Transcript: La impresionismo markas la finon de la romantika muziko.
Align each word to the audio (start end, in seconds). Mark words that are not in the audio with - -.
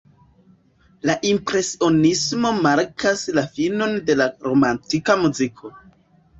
La 1.09 1.15
impresionismo 1.31 2.53
markas 2.69 3.27
la 3.37 3.45
finon 3.61 3.95
de 4.11 4.19
la 4.25 4.31
romantika 4.51 5.21
muziko. 5.25 5.75